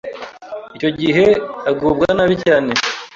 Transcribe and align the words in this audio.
icyo 0.75 0.89
gihe 0.99 1.25
agubwa 1.69 2.05
nabi 2.17 2.35
cyane, 2.45 2.71